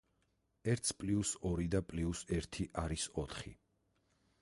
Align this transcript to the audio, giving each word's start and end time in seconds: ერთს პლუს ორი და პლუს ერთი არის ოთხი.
ერთს 0.73 0.95
პლუს 1.01 1.35
ორი 1.51 1.69
და 1.77 1.83
პლუს 1.91 2.25
ერთი 2.41 2.69
არის 2.87 3.07
ოთხი. 3.27 3.59